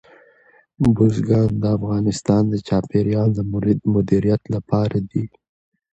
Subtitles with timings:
[0.97, 3.39] بزګان د افغانستان د چاپیریال د
[3.93, 5.25] مدیریت لپاره دي.